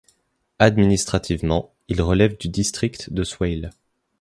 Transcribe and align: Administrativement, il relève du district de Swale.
Administrativement, 0.57 1.75
il 1.87 2.01
relève 2.01 2.35
du 2.35 2.47
district 2.47 3.13
de 3.13 3.23
Swale. 3.23 3.69